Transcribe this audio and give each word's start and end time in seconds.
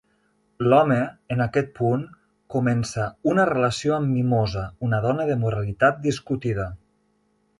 L'home, 0.69 0.95
en 1.35 1.43
aquest 1.43 1.67
punt, 1.79 2.05
comença 2.55 3.05
una 3.33 3.45
relació 3.51 3.95
amb 3.99 4.11
Mimosa, 4.15 4.65
una 4.89 5.03
dona 5.07 5.29
de 5.33 5.39
moralitat 5.45 6.01
discutida. 6.09 6.69